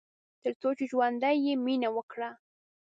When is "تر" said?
0.43-0.51